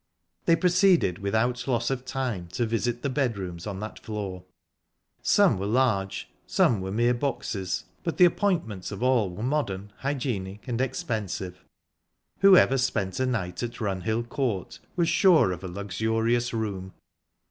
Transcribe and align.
They 0.45 0.55
proceeded 0.55 1.19
without 1.19 1.67
loss 1.67 1.91
of 1.91 2.05
time 2.05 2.47
to 2.53 2.65
visit 2.65 3.03
the 3.03 3.09
bedrooms 3.11 3.67
on 3.67 3.79
that 3.81 3.99
floor. 3.99 4.43
Some 5.21 5.59
were 5.59 5.67
large, 5.67 6.27
some 6.47 6.81
were 6.81 6.91
mere 6.91 7.13
boxes, 7.13 7.83
but 8.01 8.17
the 8.17 8.25
appointments 8.25 8.91
of 8.91 9.03
all 9.03 9.29
were 9.29 9.43
modern, 9.43 9.93
hygienic, 9.97 10.67
and 10.67 10.81
expensive. 10.81 11.63
Whoever 12.39 12.79
spent 12.79 13.19
a 13.19 13.27
night 13.27 13.61
at 13.61 13.79
Runhill 13.79 14.23
Court 14.23 14.79
was 14.95 15.07
sure 15.07 15.51
of 15.51 15.63
a 15.63 15.67
luxurious 15.67 16.51
room. 16.51 16.93